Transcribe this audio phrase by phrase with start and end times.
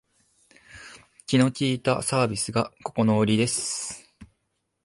[1.27, 4.03] 気の利いたサービスがここのウリです